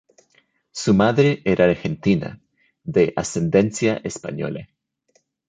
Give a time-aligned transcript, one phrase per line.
[0.71, 2.41] Su madre era argentina,
[2.83, 4.67] de ascendencia española.